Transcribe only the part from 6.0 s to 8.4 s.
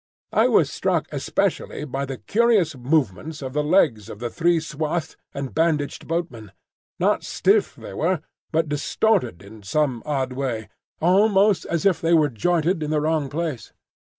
boatmen,—not stiff they were,